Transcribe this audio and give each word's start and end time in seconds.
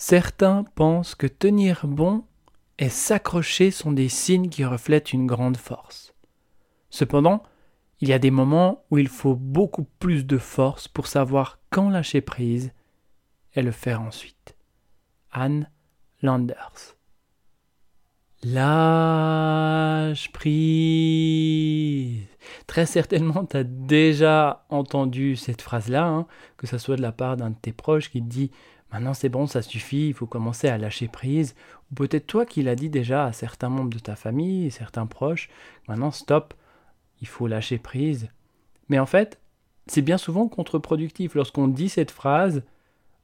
Certains 0.00 0.62
pensent 0.76 1.16
que 1.16 1.26
tenir 1.26 1.88
bon 1.88 2.24
et 2.78 2.88
s'accrocher 2.88 3.72
sont 3.72 3.90
des 3.90 4.08
signes 4.08 4.48
qui 4.48 4.64
reflètent 4.64 5.12
une 5.12 5.26
grande 5.26 5.56
force. 5.56 6.14
Cependant, 6.88 7.42
il 8.00 8.08
y 8.08 8.12
a 8.12 8.20
des 8.20 8.30
moments 8.30 8.84
où 8.92 8.98
il 8.98 9.08
faut 9.08 9.34
beaucoup 9.34 9.88
plus 9.98 10.24
de 10.24 10.38
force 10.38 10.86
pour 10.86 11.08
savoir 11.08 11.58
quand 11.70 11.90
lâcher 11.90 12.20
prise 12.20 12.72
et 13.56 13.62
le 13.62 13.72
faire 13.72 14.00
ensuite. 14.00 14.54
Anne 15.32 15.68
Landers. 16.22 16.94
Lâche 18.44 20.30
prise. 20.30 22.22
Très 22.68 22.86
certainement, 22.86 23.44
tu 23.46 23.56
as 23.56 23.64
déjà 23.64 24.64
entendu 24.68 25.34
cette 25.34 25.60
phrase-là, 25.60 26.06
hein, 26.06 26.28
que 26.56 26.68
ce 26.68 26.78
soit 26.78 26.94
de 26.94 27.02
la 27.02 27.10
part 27.10 27.36
d'un 27.36 27.50
de 27.50 27.56
tes 27.56 27.72
proches 27.72 28.10
qui 28.10 28.22
te 28.22 28.28
dit 28.28 28.52
Maintenant 28.92 29.14
c'est 29.14 29.28
bon, 29.28 29.46
ça 29.46 29.62
suffit, 29.62 30.08
il 30.08 30.14
faut 30.14 30.26
commencer 30.26 30.68
à 30.68 30.78
lâcher 30.78 31.08
prise. 31.08 31.54
Ou 31.90 31.94
peut-être 31.94 32.26
toi 32.26 32.46
qui 32.46 32.62
l'as 32.62 32.74
dit 32.74 32.88
déjà 32.88 33.26
à 33.26 33.32
certains 33.32 33.68
membres 33.68 33.90
de 33.90 33.98
ta 33.98 34.16
famille, 34.16 34.70
certains 34.70 35.06
proches, 35.06 35.50
maintenant 35.88 36.10
stop, 36.10 36.54
il 37.20 37.28
faut 37.28 37.46
lâcher 37.46 37.78
prise. 37.78 38.28
Mais 38.88 38.98
en 38.98 39.06
fait, 39.06 39.38
c'est 39.86 40.02
bien 40.02 40.18
souvent 40.18 40.48
contre-productif. 40.48 41.34
Lorsqu'on 41.34 41.68
dit 41.68 41.88
cette 41.88 42.10
phrase, 42.10 42.62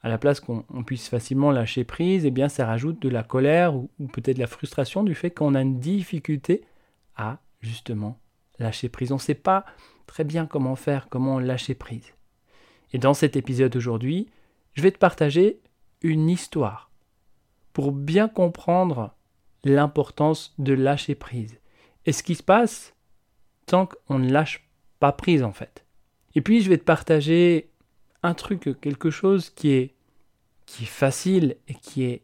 à 0.03 0.09
la 0.09 0.19
place 0.19 0.41
qu'on 0.41 0.63
puisse 0.85 1.09
facilement 1.09 1.51
lâcher 1.51 1.85
prise, 1.85 2.27
eh 2.27 2.31
bien 2.31 2.51
ça 2.51 2.67
rajoute 2.67 3.01
de 3.01 3.09
la 3.09 3.23
colère 3.23 3.75
ou, 3.75 3.89
peut-être 4.13 4.37
de 4.37 4.43
la 4.43 4.47
frustration 4.47 5.03
du 5.03 5.15
fait 5.15 5.31
qu'on 5.31 5.55
a 5.55 5.63
une 5.63 5.81
difficulté 5.81 6.63
à 7.17 7.39
justement 7.61 8.19
lâcher 8.59 8.91
prise. 8.91 9.13
On 9.13 9.17
ne 9.17 9.21
sait 9.21 9.35
pas 9.35 9.65
très 10.07 10.25
bien 10.25 10.45
comment 10.45 10.77
faire, 10.77 11.09
comment 11.09 11.39
lâcher 11.39 11.75
prise. 11.75 12.13
Et 12.93 12.99
dans 12.99 13.15
cet 13.15 13.37
épisode 13.37 13.75
aujourd'hui, 13.77 14.29
je 14.75 14.83
vais 14.83 14.91
te 14.91 14.99
partager 14.99 15.61
une 16.03 16.29
histoire 16.29 16.91
pour 17.73 17.93
bien 17.93 18.29
comprendre 18.29 19.15
l'importance 19.65 20.55
de 20.59 20.75
lâcher 20.75 21.15
prise 21.15 21.59
et 22.07 22.13
ce 22.13 22.23
qui 22.23 22.35
se 22.35 22.43
passe 22.43 22.95
tant 23.67 23.87
qu'on 23.87 24.19
ne 24.19 24.31
lâche 24.31 24.69
pas 25.01 25.13
prise 25.13 25.43
en 25.43 25.53
fait. 25.53 25.85
Et 26.35 26.41
puis 26.41 26.61
je 26.61 26.69
vais 26.69 26.79
te 26.79 26.85
partager 26.85 27.71
un 28.23 28.35
truc, 28.35 28.81
quelque 28.81 29.11
chose 29.11 29.51
qui 29.51 29.71
est, 29.71 29.95
qui 30.67 30.85
est 30.85 30.87
facile 30.87 31.57
et 31.69 31.75
qui 31.75 32.05
est 32.05 32.23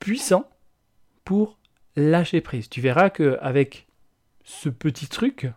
puissant 0.00 0.48
pour 1.24 1.58
lâcher 1.96 2.40
prise. 2.40 2.68
Tu 2.68 2.80
verras 2.80 3.10
que 3.10 3.38
avec 3.40 3.86
ce 4.44 4.68
petit 4.68 5.08
truc, 5.08 5.48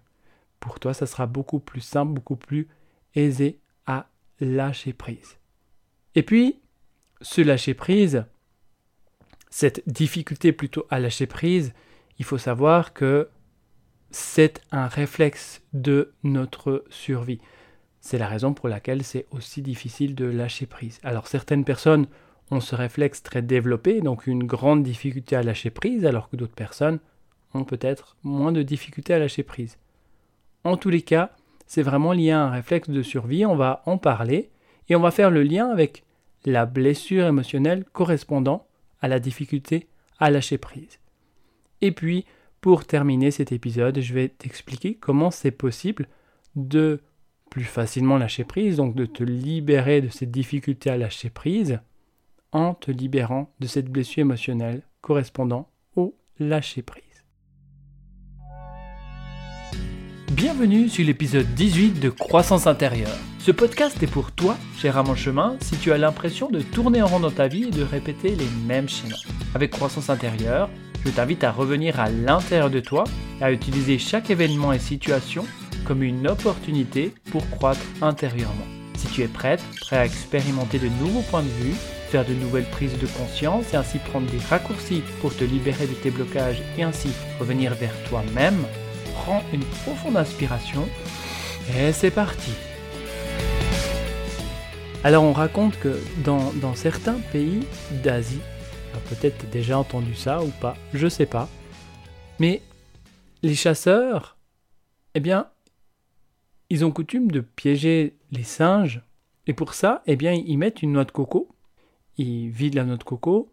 pour 0.59 0.79
toi, 0.79 0.93
ça 0.93 1.05
sera 1.05 1.25
beaucoup 1.25 1.59
plus 1.59 1.81
simple, 1.81 2.13
beaucoup 2.13 2.35
plus 2.35 2.67
aisé 3.15 3.59
à 3.85 4.07
lâcher 4.39 4.93
prise. 4.93 5.37
Et 6.15 6.23
puis, 6.23 6.59
ce 7.21 7.41
lâcher 7.41 7.73
prise, 7.73 8.25
cette 9.49 9.83
difficulté 9.87 10.51
plutôt 10.51 10.85
à 10.89 10.99
lâcher 10.99 11.27
prise, 11.27 11.73
il 12.19 12.25
faut 12.25 12.37
savoir 12.37 12.93
que 12.93 13.29
c'est 14.11 14.61
un 14.71 14.87
réflexe 14.87 15.61
de 15.73 16.13
notre 16.23 16.83
survie. 16.89 17.39
C'est 18.01 18.17
la 18.17 18.27
raison 18.27 18.53
pour 18.53 18.67
laquelle 18.67 19.03
c'est 19.03 19.27
aussi 19.31 19.61
difficile 19.61 20.15
de 20.15 20.25
lâcher 20.25 20.65
prise. 20.65 20.99
Alors 21.03 21.27
certaines 21.27 21.63
personnes 21.63 22.07
ont 22.49 22.59
ce 22.59 22.75
réflexe 22.75 23.23
très 23.23 23.41
développé, 23.41 24.01
donc 24.01 24.27
une 24.27 24.43
grande 24.43 24.83
difficulté 24.83 25.35
à 25.35 25.43
lâcher 25.43 25.69
prise, 25.69 26.05
alors 26.05 26.29
que 26.29 26.35
d'autres 26.35 26.55
personnes 26.55 26.99
ont 27.53 27.63
peut-être 27.63 28.17
moins 28.23 28.51
de 28.51 28.63
difficultés 28.63 29.13
à 29.13 29.19
lâcher 29.19 29.43
prise. 29.43 29.77
En 30.63 30.77
tous 30.77 30.89
les 30.89 31.01
cas, 31.01 31.31
c'est 31.67 31.81
vraiment 31.81 32.11
lié 32.11 32.31
à 32.31 32.41
un 32.41 32.49
réflexe 32.49 32.89
de 32.89 33.01
survie, 33.01 33.45
on 33.45 33.55
va 33.55 33.81
en 33.85 33.97
parler 33.97 34.49
et 34.89 34.95
on 34.95 35.01
va 35.01 35.11
faire 35.11 35.31
le 35.31 35.43
lien 35.43 35.69
avec 35.69 36.03
la 36.45 36.65
blessure 36.65 37.25
émotionnelle 37.25 37.85
correspondant 37.93 38.67
à 39.01 39.07
la 39.07 39.19
difficulté 39.19 39.87
à 40.19 40.29
lâcher 40.29 40.57
prise. 40.57 40.99
Et 41.81 41.91
puis, 41.91 42.25
pour 42.61 42.85
terminer 42.85 43.31
cet 43.31 43.51
épisode, 43.51 43.99
je 43.99 44.13
vais 44.13 44.29
t'expliquer 44.29 44.95
comment 44.95 45.31
c'est 45.31 45.51
possible 45.51 46.07
de 46.55 47.01
plus 47.49 47.63
facilement 47.63 48.17
lâcher 48.17 48.43
prise, 48.43 48.77
donc 48.77 48.95
de 48.95 49.05
te 49.05 49.23
libérer 49.23 50.01
de 50.01 50.09
cette 50.09 50.31
difficulté 50.31 50.89
à 50.89 50.97
lâcher 50.97 51.29
prise 51.29 51.79
en 52.51 52.73
te 52.73 52.91
libérant 52.91 53.51
de 53.59 53.67
cette 53.67 53.89
blessure 53.89 54.21
émotionnelle 54.21 54.83
correspondant 55.01 55.69
au 55.95 56.15
lâcher 56.39 56.81
prise. 56.81 57.10
Bienvenue 60.31 60.87
sur 60.87 61.05
l'épisode 61.05 61.53
18 61.55 61.99
de 61.99 62.09
Croissance 62.09 62.65
intérieure. 62.65 63.17
Ce 63.39 63.51
podcast 63.51 64.01
est 64.01 64.07
pour 64.07 64.31
toi, 64.31 64.55
cher 64.77 64.97
à 64.97 65.03
mon 65.03 65.13
chemin, 65.13 65.57
si 65.59 65.75
tu 65.75 65.91
as 65.91 65.97
l'impression 65.97 66.49
de 66.49 66.61
tourner 66.61 67.01
en 67.01 67.07
rond 67.07 67.19
dans 67.19 67.31
ta 67.31 67.49
vie 67.49 67.65
et 67.65 67.69
de 67.69 67.83
répéter 67.83 68.37
les 68.37 68.47
mêmes 68.65 68.87
schémas. 68.87 69.19
Avec 69.55 69.71
Croissance 69.71 70.09
intérieure, 70.09 70.69
je 71.03 71.11
t'invite 71.11 71.43
à 71.43 71.51
revenir 71.51 71.99
à 71.99 72.09
l'intérieur 72.09 72.69
de 72.69 72.79
toi 72.79 73.03
et 73.41 73.43
à 73.43 73.51
utiliser 73.51 73.99
chaque 73.99 74.29
événement 74.29 74.71
et 74.71 74.79
situation 74.79 75.45
comme 75.83 76.01
une 76.01 76.25
opportunité 76.29 77.13
pour 77.29 77.49
croître 77.49 77.81
intérieurement. 78.01 78.67
Si 78.95 79.07
tu 79.07 79.23
es 79.23 79.27
prête, 79.27 79.61
prêt 79.81 79.97
à 79.97 80.05
expérimenter 80.05 80.79
de 80.79 80.87
nouveaux 80.87 81.23
points 81.29 81.43
de 81.43 81.65
vue, 81.65 81.75
faire 82.09 82.25
de 82.25 82.33
nouvelles 82.33 82.69
prises 82.71 82.97
de 82.97 83.07
conscience 83.07 83.73
et 83.73 83.77
ainsi 83.77 83.97
prendre 83.97 84.31
des 84.31 84.39
raccourcis 84.49 85.03
pour 85.19 85.35
te 85.35 85.43
libérer 85.43 85.87
de 85.87 85.93
tes 85.93 86.09
blocages 86.09 86.61
et 86.77 86.83
ainsi 86.83 87.09
revenir 87.37 87.73
vers 87.73 87.93
toi-même, 88.07 88.63
prends 89.13 89.43
une 89.53 89.63
profonde 89.63 90.17
inspiration. 90.17 90.87
Et 91.77 91.91
c'est 91.91 92.11
parti. 92.11 92.51
Alors 95.03 95.23
on 95.23 95.33
raconte 95.33 95.79
que 95.79 95.99
dans, 96.23 96.75
certains 96.75 97.19
pays 97.31 97.61
d'Asie, 98.03 98.41
peut-être 99.09 99.49
déjà 99.49 99.79
entendu 99.79 100.13
ça 100.13 100.43
ou 100.43 100.49
pas, 100.61 100.77
je 100.93 101.07
sais 101.07 101.25
pas, 101.25 101.49
mais 102.39 102.61
les 103.41 103.55
chasseurs, 103.55 104.37
eh 105.15 105.19
bien, 105.19 105.47
ils 106.69 106.85
ont 106.85 106.91
coutume 106.91 107.31
de 107.31 107.39
piéger 107.39 108.15
les 108.31 108.43
singes, 108.43 109.01
et 109.47 109.53
pour 109.53 109.73
ça, 109.73 110.03
eh 110.05 110.15
bien, 110.15 110.33
ils 110.33 110.57
mettent 110.57 110.83
une 110.83 110.93
noix 110.93 111.05
de 111.05 111.11
coco, 111.11 111.49
ils 112.17 112.49
vident 112.49 112.77
la 112.77 112.85
noix 112.85 112.97
de 112.97 113.03
coco, 113.03 113.51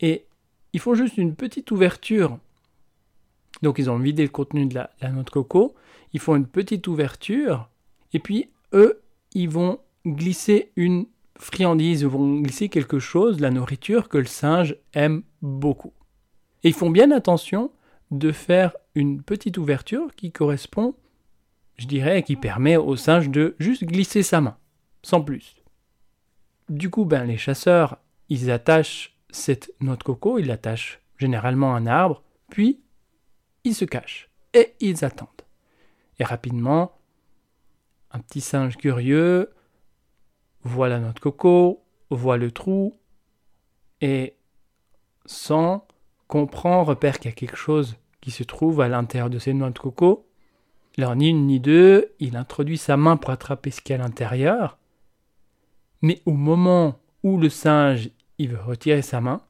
et 0.00 0.26
ils 0.72 0.80
font 0.80 0.94
juste 0.94 1.16
une 1.16 1.36
petite 1.36 1.70
ouverture 1.70 2.38
donc 3.62 3.78
ils 3.78 3.90
ont 3.90 3.98
vidé 3.98 4.22
le 4.22 4.28
contenu 4.28 4.66
de 4.66 4.74
la, 4.74 4.90
noix 5.10 5.22
de 5.22 5.30
coco, 5.30 5.74
ils 6.12 6.20
font 6.20 6.36
une 6.36 6.46
petite 6.46 6.86
ouverture, 6.86 7.68
et 8.12 8.18
puis 8.18 8.50
eux, 8.72 9.00
ils 9.34 9.48
vont 9.48 9.80
glisser 10.06 10.72
une 10.76 11.06
friandise, 11.38 12.02
ils 12.02 12.08
vont 12.08 12.40
glisser 12.40 12.68
quelque 12.68 12.98
chose, 12.98 13.40
la 13.40 13.50
nourriture 13.50 14.08
que 14.08 14.18
le 14.18 14.26
singe 14.26 14.76
aime 14.94 15.22
beaucoup. 15.42 15.92
Et 16.64 16.68
ils 16.68 16.74
font 16.74 16.90
bien 16.90 17.10
attention 17.10 17.70
de 18.10 18.32
faire 18.32 18.74
une 18.94 19.22
petite 19.22 19.58
ouverture 19.58 20.14
qui 20.16 20.32
correspond, 20.32 20.94
je 21.76 21.86
dirais, 21.86 22.22
qui 22.22 22.36
permet 22.36 22.76
au 22.76 22.96
singe 22.96 23.28
de 23.28 23.54
juste 23.58 23.84
glisser 23.84 24.22
sa 24.22 24.40
main, 24.40 24.56
sans 25.02 25.20
plus. 25.20 25.56
Du 26.68 26.90
coup, 26.90 27.04
ben, 27.04 27.24
les 27.24 27.36
chasseurs, 27.36 27.98
ils 28.28 28.50
attachent 28.50 29.16
cette 29.30 29.72
noix 29.80 29.96
de 29.96 30.02
coco, 30.02 30.38
ils 30.38 30.46
l'attachent 30.46 31.00
généralement 31.18 31.74
à 31.74 31.78
un 31.78 31.86
arbre, 31.86 32.22
puis 32.50 32.80
ils 33.64 33.74
se 33.74 33.84
cachent 33.84 34.30
et 34.54 34.74
ils 34.80 35.04
attendent. 35.04 35.28
Et 36.18 36.24
rapidement, 36.24 36.98
un 38.10 38.18
petit 38.20 38.40
singe 38.40 38.76
curieux 38.76 39.50
voit 40.62 40.88
la 40.88 40.98
noix 40.98 41.12
de 41.12 41.20
coco, 41.20 41.82
voit 42.10 42.36
le 42.36 42.50
trou 42.50 42.98
et 44.00 44.34
sans 45.26 45.86
comprend, 46.26 46.84
repère 46.84 47.18
qu'il 47.18 47.30
y 47.30 47.32
a 47.32 47.36
quelque 47.36 47.56
chose 47.56 47.96
qui 48.20 48.30
se 48.30 48.42
trouve 48.42 48.80
à 48.80 48.88
l'intérieur 48.88 49.30
de 49.30 49.38
ces 49.38 49.54
noix 49.54 49.70
de 49.70 49.78
coco. 49.78 50.26
Alors 50.96 51.14
ni 51.14 51.28
une 51.28 51.46
ni 51.46 51.60
deux, 51.60 52.12
il 52.18 52.36
introduit 52.36 52.78
sa 52.78 52.96
main 52.96 53.16
pour 53.16 53.30
attraper 53.30 53.70
ce 53.70 53.80
qu'il 53.80 53.94
y 53.94 53.98
a 53.98 54.02
à 54.02 54.04
l'intérieur. 54.04 54.78
Mais 56.02 56.22
au 56.26 56.32
moment 56.32 56.98
où 57.22 57.38
le 57.38 57.48
singe 57.48 58.10
il 58.38 58.50
veut 58.50 58.60
retirer 58.60 59.02
sa 59.02 59.20
main, 59.20 59.42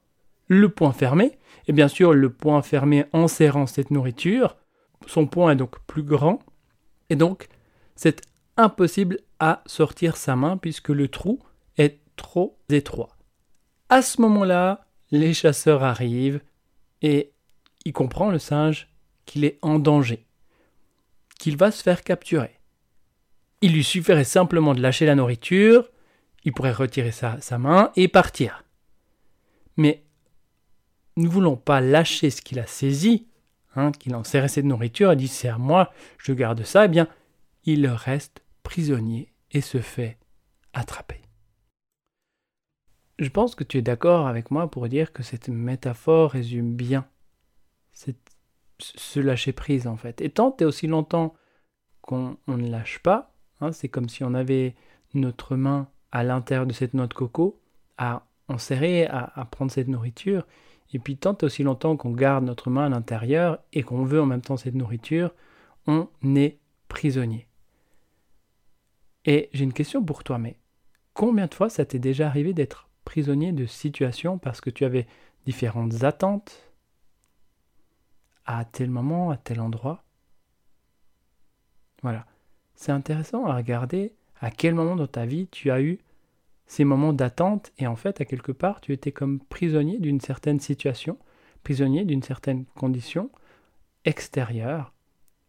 le 0.48 0.68
poing 0.68 0.92
fermé, 0.92 1.38
et 1.68 1.72
bien 1.72 1.88
sûr 1.88 2.12
le 2.12 2.30
poing 2.30 2.62
fermé 2.62 3.04
en 3.12 3.28
serrant 3.28 3.66
cette 3.66 3.90
nourriture, 3.90 4.56
son 5.06 5.26
poing 5.26 5.52
est 5.52 5.56
donc 5.56 5.78
plus 5.86 6.02
grand, 6.02 6.40
et 7.10 7.16
donc 7.16 7.48
c'est 7.94 8.22
impossible 8.56 9.20
à 9.38 9.62
sortir 9.66 10.16
sa 10.16 10.34
main 10.36 10.56
puisque 10.56 10.88
le 10.88 11.08
trou 11.08 11.38
est 11.76 12.00
trop 12.16 12.58
étroit. 12.68 13.16
À 13.88 14.02
ce 14.02 14.20
moment-là, 14.20 14.86
les 15.10 15.32
chasseurs 15.32 15.82
arrivent 15.82 16.40
et 17.00 17.32
il 17.84 17.92
comprend 17.92 18.30
le 18.30 18.38
singe 18.38 18.88
qu'il 19.24 19.44
est 19.44 19.58
en 19.62 19.78
danger, 19.78 20.26
qu'il 21.38 21.56
va 21.56 21.70
se 21.70 21.82
faire 21.82 22.02
capturer. 22.02 22.58
Il 23.60 23.72
lui 23.72 23.84
suffirait 23.84 24.24
simplement 24.24 24.74
de 24.74 24.80
lâcher 24.80 25.06
la 25.06 25.14
nourriture, 25.14 25.88
il 26.44 26.52
pourrait 26.52 26.72
retirer 26.72 27.12
sa, 27.12 27.40
sa 27.40 27.58
main 27.58 27.92
et 27.96 28.08
partir. 28.08 28.64
Mais 29.76 30.04
ne 31.18 31.28
voulons 31.28 31.56
pas 31.56 31.80
lâcher 31.80 32.30
ce 32.30 32.42
qu'il 32.42 32.58
a 32.58 32.66
saisi, 32.66 33.26
hein, 33.76 33.92
qu'il 33.92 34.14
en 34.14 34.24
serré 34.24 34.48
cette 34.48 34.64
nourriture 34.64 35.12
et 35.12 35.16
dit 35.16 35.28
c'est 35.28 35.48
à 35.48 35.58
moi, 35.58 35.92
je 36.18 36.32
garde 36.32 36.62
ça, 36.64 36.86
eh 36.86 36.88
bien, 36.88 37.08
il 37.64 37.86
reste 37.86 38.42
prisonnier 38.62 39.32
et 39.50 39.60
se 39.60 39.78
fait 39.78 40.18
attraper. 40.72 41.20
je 43.18 43.28
pense 43.30 43.54
que 43.54 43.64
tu 43.64 43.78
es 43.78 43.82
d'accord 43.82 44.28
avec 44.28 44.50
moi 44.50 44.70
pour 44.70 44.88
dire 44.88 45.12
que 45.12 45.22
cette 45.22 45.48
métaphore 45.48 46.30
résume 46.30 46.74
bien 46.74 47.06
ce 47.92 49.18
lâcher 49.20 49.52
prise 49.52 49.86
en 49.88 49.96
fait. 49.96 50.20
Et 50.20 50.30
tant 50.30 50.56
et 50.60 50.64
aussi 50.64 50.86
longtemps 50.86 51.34
qu'on 52.00 52.38
ne 52.46 52.70
lâche 52.70 53.00
pas, 53.00 53.34
hein, 53.60 53.72
c'est 53.72 53.88
comme 53.88 54.08
si 54.08 54.22
on 54.22 54.34
avait 54.34 54.76
notre 55.14 55.56
main 55.56 55.88
à 56.12 56.22
l'intérieur 56.22 56.66
de 56.66 56.72
cette 56.72 56.94
noix 56.94 57.08
de 57.08 57.14
coco, 57.14 57.60
à 57.96 58.26
enserrer, 58.46 59.06
à, 59.06 59.32
à 59.34 59.44
prendre 59.44 59.72
cette 59.72 59.88
nourriture, 59.88 60.46
et 60.93 60.99
puis 60.99 61.17
tant 61.17 61.37
aussi 61.43 61.62
longtemps 61.62 61.96
qu'on 61.96 62.12
garde 62.12 62.44
notre 62.44 62.70
main 62.70 62.87
à 62.87 62.88
l'intérieur 62.88 63.58
et 63.73 63.82
qu'on 63.82 64.05
veut 64.05 64.20
en 64.20 64.26
même 64.26 64.40
temps 64.40 64.56
cette 64.56 64.75
nourriture, 64.75 65.35
on 65.87 66.08
est 66.35 66.58
prisonnier. 66.88 67.46
Et 69.25 69.50
j'ai 69.52 69.64
une 69.64 69.73
question 69.73 70.02
pour 70.02 70.25
toi, 70.25 70.38
mais 70.38 70.58
combien 71.12 71.46
de 71.46 71.55
fois 71.55 71.69
ça 71.69 71.85
t'est 71.85 71.99
déjà 71.99 72.26
arrivé 72.26 72.55
d'être 72.55 72.88
prisonnier 73.05 73.52
de 73.52 73.67
situations 73.67 74.38
parce 74.38 74.61
que 74.61 74.70
tu 74.70 74.85
avais 74.85 75.06
différentes 75.44 76.05
attentes 76.05 76.73
à 78.46 78.64
tel 78.64 78.90
moment, 78.90 79.31
à 79.31 79.37
tel 79.37 79.61
endroit? 79.61 80.05
Voilà. 82.02 82.26
C'est 82.75 82.93
intéressant 82.93 83.44
à 83.44 83.56
regarder 83.56 84.14
à 84.40 84.50
quel 84.50 84.75
moment 84.75 84.96
dans 84.96 85.06
ta 85.06 85.26
vie 85.26 85.49
tu 85.49 85.70
as 85.70 85.82
eu 85.82 85.99
ces 86.68 86.84
moments 86.84 87.12
d'attente 87.12 87.72
et 87.78 87.86
en 87.86 87.96
fait 87.96 88.20
à 88.20 88.24
quelque 88.24 88.52
part 88.52 88.80
tu 88.80 88.92
étais 88.92 89.10
comme 89.10 89.40
prisonnier 89.40 89.98
d'une 89.98 90.20
certaine 90.20 90.60
situation, 90.60 91.18
prisonnier 91.64 92.04
d'une 92.04 92.22
certaine 92.22 92.66
condition 92.76 93.30
extérieure 94.04 94.94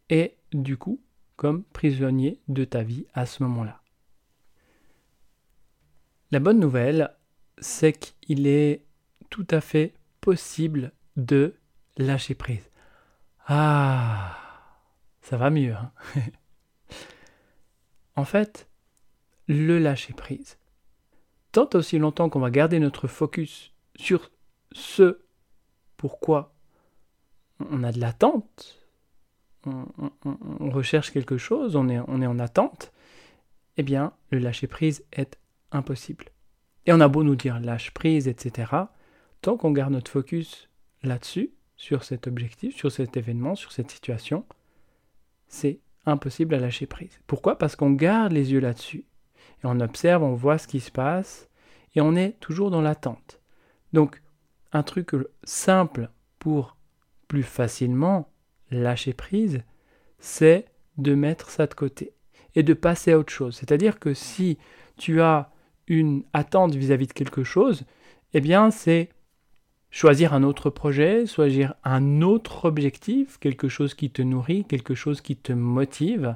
et 0.10 0.36
du 0.54 0.78
coup 0.78 1.02
comme 1.36 1.64
prisonnier 1.64 2.42
de 2.48 2.66
ta 2.66 2.84
vie 2.84 3.06
à 3.14 3.26
ce 3.26 3.44
moment-là. 3.44 3.82
La 6.32 6.40
bonne 6.40 6.60
nouvelle, 6.60 7.16
c'est 7.60 7.94
qu'il 7.94 8.46
est 8.46 8.84
tout 9.30 9.48
à 9.50 9.62
fait 9.62 9.94
possible 10.22 10.92
de 11.16 11.56
lâcher 11.98 12.36
prise. 12.36 12.70
Ah, 13.48 14.38
ça 15.22 15.38
va 15.38 15.50
mieux. 15.50 15.74
Hein 15.74 15.92
en 18.16 18.26
fait, 18.26 18.68
le 19.48 19.80
lâcher 19.80 20.14
prise, 20.14 20.58
tant 21.52 21.70
aussi 21.74 21.98
longtemps 21.98 22.30
qu'on 22.30 22.40
va 22.40 22.52
garder 22.52 22.80
notre 22.80 23.08
focus 23.08 23.74
sur 23.96 24.32
ce 24.72 25.20
pourquoi 25.98 26.54
on 27.60 27.84
a 27.84 27.92
de 27.92 28.00
l'attente, 28.00 28.80
on, 29.66 30.70
recherche 30.70 31.12
quelque 31.12 31.38
chose, 31.38 31.76
on 31.76 31.90
est, 31.90 32.00
on 32.08 32.22
est 32.22 32.28
en 32.28 32.40
attente, 32.40 32.94
eh 33.78 33.84
bien, 33.84 34.14
le 34.32 34.40
lâcher 34.40 34.68
prise 34.68 35.04
est 35.12 35.38
impossible. 35.72 36.26
Et 36.86 36.94
on 36.94 37.02
a 37.02 37.08
beau 37.08 37.24
nous 37.24 37.36
dire 37.36 37.60
lâche 37.60 37.92
prise, 37.92 38.28
etc. 38.28 38.72
Tant 39.42 39.58
qu'on 39.58 39.72
garde 39.72 39.92
notre 39.92 40.12
focus 40.12 40.70
là-dessus, 41.04 41.52
sur 41.80 42.04
cet 42.04 42.28
objectif, 42.28 42.76
sur 42.76 42.92
cet 42.92 43.16
événement, 43.16 43.56
sur 43.56 43.72
cette 43.72 43.90
situation, 43.90 44.46
c'est 45.48 45.80
impossible 46.06 46.54
à 46.54 46.60
lâcher 46.60 46.88
prise. 46.88 47.22
Pourquoi? 47.26 47.58
Parce 47.58 47.78
qu'on 47.78 47.92
garde 47.92 48.34
les 48.34 48.52
yeux 48.52 48.60
là-dessus. 48.60 49.06
On 49.64 49.80
observe, 49.80 50.24
on 50.24 50.36
voit 50.36 50.58
ce 50.58 50.68
qui 50.68 50.80
se 50.80 50.92
passe, 50.92 51.50
et 51.96 52.02
on 52.02 52.16
est 52.16 52.40
toujours 52.40 52.72
dans 52.72 52.82
l'attente. 52.82 53.40
Donc, 53.94 54.22
un 54.72 54.84
truc 54.84 55.12
simple 55.44 56.10
pour 56.38 56.78
plus 57.28 57.44
facilement 57.44 58.30
lâcher 58.72 59.14
prise, 59.14 59.64
c'est 60.20 60.66
de 60.98 61.16
mettre 61.16 61.50
ça 61.50 61.68
de 61.68 61.74
côté 61.74 62.14
et 62.56 62.64
de 62.64 62.74
passer 62.74 63.14
à 63.14 63.20
autre 63.20 63.34
chose. 63.34 63.56
C'est-à-dire 63.56 64.00
que 64.00 64.14
si 64.14 64.58
tu 64.98 65.22
as 65.22 65.52
une 65.88 66.24
attente 66.34 66.76
vis-à-vis 66.76 67.08
de 67.08 67.14
quelque 67.14 67.44
chose, 67.44 67.84
eh 68.34 68.42
bien 68.42 68.70
c'est 68.70 69.10
choisir 69.92 70.34
un 70.34 70.44
autre 70.44 70.70
projet, 70.70 71.26
choisir 71.26 71.74
un 71.84 72.22
autre 72.22 72.66
objectif, 72.66 73.40
quelque 73.40 73.70
chose 73.70 73.94
qui 73.94 74.12
te 74.12 74.22
nourrit, 74.22 74.66
quelque 74.66 74.94
chose 74.94 75.22
qui 75.22 75.36
te 75.36 75.54
motive. 75.54 76.36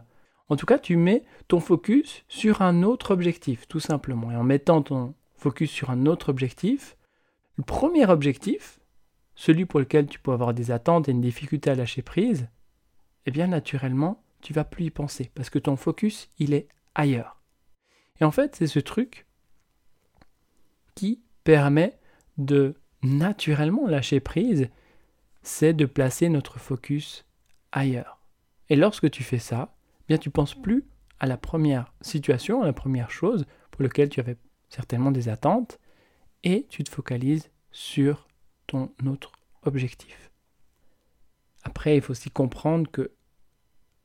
En 0.54 0.56
tout 0.56 0.68
cas, 0.68 0.78
tu 0.78 0.98
mets 0.98 1.24
ton 1.48 1.60
focus 1.60 2.24
sur 2.28 2.62
un 2.62 2.84
autre 2.84 3.10
objectif, 3.10 3.68
tout 3.68 3.80
simplement. 3.80 4.30
Et 4.30 4.36
en 4.36 4.44
mettant 4.44 4.84
ton 4.84 5.16
focus 5.36 5.72
sur 5.72 5.90
un 5.90 6.06
autre 6.06 6.30
objectif, 6.30 6.96
le 7.56 7.64
premier 7.64 8.06
objectif, 8.06 8.80
celui 9.34 9.66
pour 9.66 9.80
lequel 9.80 10.06
tu 10.06 10.20
peux 10.20 10.32
avoir 10.32 10.54
des 10.54 10.70
attentes 10.70 11.10
et 11.10 11.12
une 11.12 11.22
difficulté 11.22 11.72
à 11.72 11.76
lâcher 11.76 12.04
prise, 12.04 12.50
eh 13.26 13.32
bien 13.32 13.48
naturellement, 13.48 14.24
tu 14.42 14.54
vas 14.54 14.64
plus 14.64 14.86
y 14.86 14.90
penser 14.92 15.32
parce 15.34 15.50
que 15.50 15.58
ton 15.58 15.76
focus, 15.76 16.30
il 16.38 16.54
est 16.54 16.68
ailleurs. 16.94 17.42
Et 18.22 18.24
en 18.24 18.30
fait, 18.30 18.56
c'est 18.56 18.68
ce 18.68 18.78
truc 18.78 19.26
qui 20.94 21.24
permet 21.44 21.98
de 22.38 22.76
naturellement 23.02 23.88
lâcher 23.88 24.20
prise, 24.20 24.70
c'est 25.42 25.74
de 25.74 25.88
placer 25.88 26.30
notre 26.30 26.60
focus 26.60 27.26
ailleurs. 27.72 28.20
Et 28.70 28.76
lorsque 28.76 29.10
tu 29.10 29.24
fais 29.24 29.40
ça, 29.40 29.74
bien 30.08 30.18
tu 30.18 30.30
penses 30.30 30.56
plus 30.56 30.86
à 31.20 31.26
la 31.26 31.38
première 31.38 31.94
situation, 32.02 32.62
à 32.62 32.66
la 32.66 32.74
première 32.74 33.12
chose 33.12 33.46
pour 33.72 33.84
laquelle 33.84 34.10
tu 34.10 34.20
avais 34.20 34.38
certainement 34.70 35.12
des 35.12 35.30
attentes, 35.30 35.80
et 36.44 36.66
tu 36.70 36.84
te 36.84 36.90
focalises 36.90 37.50
sur 37.72 38.28
ton 38.68 38.92
autre 39.06 39.32
objectif. 39.64 40.32
Après, 41.64 41.96
il 41.96 42.02
faut 42.02 42.12
aussi 42.12 42.30
comprendre 42.30 42.90
que 42.92 43.12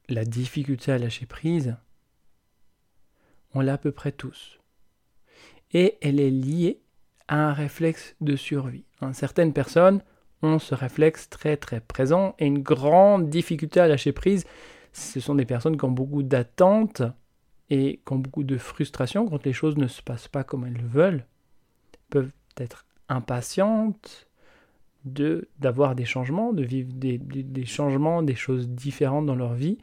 la 0.09 0.25
difficulté 0.25 0.93
à 0.93 0.99
lâcher 0.99 1.27
prise, 1.27 1.77
on 3.55 3.61
l'a 3.61 3.75
à 3.75 3.79
peu 3.79 3.93
près 3.93 4.12
tous. 4.12 4.59
Et 5.73 5.99
elle 6.00 6.21
est 6.21 6.31
liée 6.31 6.81
à 7.27 7.49
un 7.49 7.53
réflexe 7.53 8.15
de 8.21 8.37
survie. 8.37 8.85
Hein, 9.00 9.12
certaines 9.12 9.53
personnes 9.53 10.03
ont 10.43 10.59
ce 10.59 10.75
réflexe 10.75 11.29
très 11.29 11.56
très 11.56 11.81
présent 11.81 12.35
et 12.39 12.47
une 12.47 12.62
grande 12.62 13.29
difficulté 13.29 13.81
à 13.81 13.89
lâcher 13.89 14.12
prise. 14.12 14.47
Ce 14.93 15.20
sont 15.20 15.35
des 15.35 15.44
personnes 15.44 15.76
qui 15.76 15.85
ont 15.85 15.90
beaucoup 15.90 16.23
d'attentes 16.23 17.02
et 17.70 18.00
qui 18.06 18.12
ont 18.12 18.19
beaucoup 18.19 18.44
de 18.44 18.58
frustration 18.58 19.29
quand 19.29 19.44
les 19.44 19.52
choses 19.52 19.76
ne 19.76 19.87
se 19.87 20.02
passent 20.02 20.29
pas 20.29 20.44
comme 20.44 20.67
elles 20.67 20.81
le 20.81 20.87
veulent. 20.88 21.26
peuvent 22.11 22.32
être 22.56 22.87
impatientes 23.08 24.29
de 25.05 25.49
d'avoir 25.58 25.94
des 25.94 26.05
changements, 26.05 26.52
de 26.52 26.64
vivre 26.64 26.93
des, 26.93 27.19
des, 27.19 27.64
changements, 27.64 28.23
des 28.23 28.35
choses 28.35 28.69
différentes 28.69 29.26
dans 29.26 29.35
leur 29.35 29.55
vie. 29.55 29.79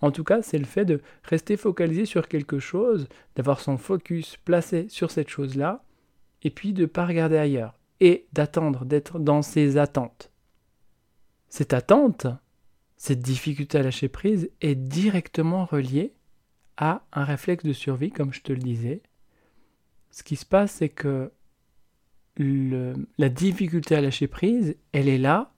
En 0.00 0.10
tout 0.10 0.24
cas, 0.24 0.42
c'est 0.42 0.58
le 0.58 0.64
fait 0.64 0.84
de 0.84 1.00
rester 1.24 1.56
focalisé 1.56 2.06
sur 2.06 2.28
quelque 2.28 2.58
chose, 2.58 3.08
d'avoir 3.36 3.60
son 3.60 3.76
focus 3.76 4.36
placé 4.44 4.88
sur 4.88 5.10
cette 5.10 5.28
chose-là, 5.28 5.82
et 6.42 6.50
puis 6.50 6.72
de 6.72 6.82
ne 6.82 6.86
pas 6.86 7.04
regarder 7.04 7.36
ailleurs, 7.36 7.78
et 8.00 8.26
d'attendre 8.32 8.86
d'être 8.86 9.18
dans 9.18 9.42
ses 9.42 9.76
attentes. 9.76 10.30
Cette 11.50 11.74
attente, 11.74 12.26
cette 13.00 13.20
difficulté 13.20 13.78
à 13.78 13.82
lâcher 13.82 14.10
prise, 14.10 14.50
est 14.60 14.74
directement 14.74 15.64
reliée 15.64 16.12
à 16.76 17.02
un 17.14 17.24
réflexe 17.24 17.64
de 17.64 17.72
survie, 17.72 18.10
comme 18.10 18.34
je 18.34 18.42
te 18.42 18.52
le 18.52 18.58
disais. 18.58 19.00
Ce 20.10 20.22
qui 20.22 20.36
se 20.36 20.44
passe, 20.44 20.72
c'est 20.72 20.90
que 20.90 21.32
la 22.36 23.28
difficulté 23.30 23.94
à 23.94 24.02
lâcher 24.02 24.26
prise, 24.26 24.76
elle 24.92 25.08
est 25.08 25.16
là 25.16 25.54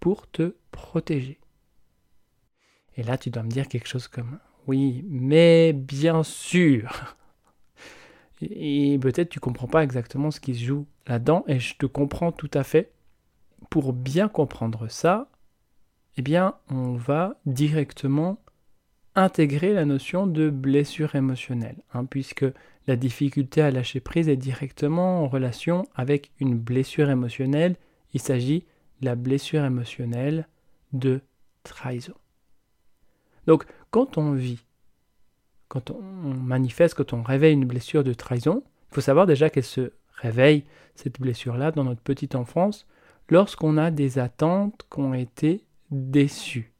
pour 0.00 0.26
te 0.26 0.56
protéger. 0.70 1.38
Et 2.96 3.02
là, 3.02 3.18
tu 3.18 3.28
dois 3.28 3.42
me 3.42 3.50
dire 3.50 3.68
quelque 3.68 3.86
chose 3.86 4.08
comme 4.08 4.38
oui, 4.66 5.04
mais 5.10 5.74
bien 5.74 6.22
sûr. 6.22 7.14
Et 8.40 8.98
peut-être 8.98 9.28
tu 9.28 9.38
comprends 9.38 9.68
pas 9.68 9.84
exactement 9.84 10.30
ce 10.30 10.40
qui 10.40 10.54
se 10.54 10.64
joue 10.64 10.86
là-dedans, 11.06 11.44
et 11.46 11.60
je 11.60 11.76
te 11.76 11.84
comprends 11.84 12.32
tout 12.32 12.50
à 12.54 12.64
fait. 12.64 12.90
Pour 13.68 13.92
bien 13.92 14.28
comprendre 14.28 14.88
ça, 14.88 15.28
eh 16.16 16.22
bien, 16.22 16.54
on 16.70 16.94
va 16.94 17.36
directement 17.46 18.38
intégrer 19.14 19.74
la 19.74 19.84
notion 19.84 20.26
de 20.26 20.50
blessure 20.50 21.14
émotionnelle, 21.14 21.76
hein, 21.92 22.04
puisque 22.04 22.46
la 22.86 22.96
difficulté 22.96 23.62
à 23.62 23.70
lâcher 23.70 24.00
prise 24.00 24.28
est 24.28 24.36
directement 24.36 25.22
en 25.22 25.28
relation 25.28 25.86
avec 25.94 26.30
une 26.40 26.58
blessure 26.58 27.10
émotionnelle. 27.10 27.76
Il 28.14 28.20
s'agit 28.20 28.64
de 29.00 29.06
la 29.06 29.14
blessure 29.14 29.64
émotionnelle 29.64 30.48
de 30.92 31.20
trahison. 31.62 32.14
Donc, 33.46 33.64
quand 33.90 34.18
on 34.18 34.32
vit, 34.32 34.64
quand 35.68 35.90
on 35.90 36.02
manifeste, 36.02 36.94
quand 36.94 37.12
on 37.12 37.22
réveille 37.22 37.54
une 37.54 37.66
blessure 37.66 38.04
de 38.04 38.12
trahison, 38.12 38.62
il 38.90 38.94
faut 38.94 39.00
savoir 39.00 39.26
déjà 39.26 39.48
qu'elle 39.50 39.64
se 39.64 39.92
réveille, 40.16 40.64
cette 40.94 41.20
blessure-là, 41.20 41.72
dans 41.72 41.84
notre 41.84 42.02
petite 42.02 42.34
enfance, 42.34 42.86
lorsqu'on 43.30 43.78
a 43.78 43.90
des 43.90 44.18
attentes 44.18 44.86
qui 44.90 45.00
ont 45.00 45.14
été 45.14 45.64
déçues. 45.92 46.72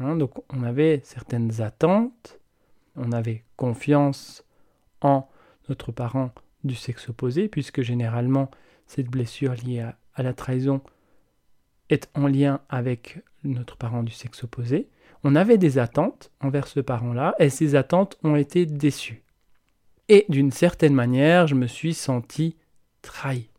Hein, 0.00 0.16
donc 0.16 0.32
on 0.52 0.62
avait 0.62 1.00
certaines 1.04 1.60
attentes, 1.60 2.40
on 2.96 3.12
avait 3.12 3.44
confiance 3.56 4.44
en 5.00 5.28
notre 5.68 5.92
parent 5.92 6.32
du 6.64 6.74
sexe 6.74 7.08
opposé, 7.08 7.48
puisque 7.48 7.82
généralement 7.82 8.50
cette 8.86 9.08
blessure 9.08 9.54
liée 9.54 9.86
à 10.14 10.22
la 10.22 10.32
trahison 10.32 10.80
est 11.90 12.10
en 12.14 12.26
lien 12.26 12.60
avec 12.68 13.20
notre 13.44 13.76
parent 13.76 14.02
du 14.02 14.12
sexe 14.12 14.44
opposé. 14.44 14.88
On 15.24 15.34
avait 15.34 15.58
des 15.58 15.78
attentes 15.78 16.30
envers 16.40 16.66
ce 16.66 16.80
parent-là, 16.80 17.34
et 17.38 17.50
ces 17.50 17.74
attentes 17.74 18.18
ont 18.22 18.36
été 18.36 18.66
déçues. 18.66 19.22
Et 20.08 20.24
d'une 20.28 20.52
certaine 20.52 20.94
manière, 20.94 21.46
je 21.46 21.54
me 21.54 21.66
suis 21.66 21.94
senti 21.94 22.56
trahi. 23.02 23.50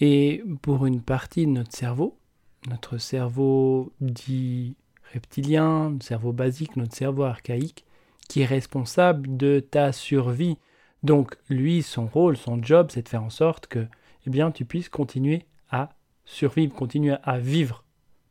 Et 0.00 0.42
pour 0.62 0.86
une 0.86 1.00
partie 1.00 1.46
de 1.46 1.52
notre 1.52 1.74
cerveau, 1.74 2.18
notre 2.66 2.98
cerveau 2.98 3.92
dit 4.00 4.76
reptilien, 5.14 5.90
notre 5.90 6.04
cerveau 6.04 6.32
basique, 6.32 6.76
notre 6.76 6.94
cerveau 6.94 7.22
archaïque, 7.22 7.84
qui 8.28 8.42
est 8.42 8.46
responsable 8.46 9.36
de 9.36 9.60
ta 9.60 9.92
survie. 9.92 10.58
Donc 11.02 11.36
lui, 11.48 11.82
son 11.82 12.06
rôle, 12.06 12.36
son 12.36 12.62
job, 12.62 12.88
c'est 12.90 13.02
de 13.02 13.08
faire 13.08 13.22
en 13.22 13.30
sorte 13.30 13.66
que 13.66 13.86
eh 14.26 14.30
bien, 14.30 14.50
tu 14.50 14.64
puisses 14.64 14.88
continuer 14.88 15.44
à 15.70 15.90
survivre, 16.24 16.74
continuer 16.74 17.16
à 17.22 17.38
vivre 17.38 17.84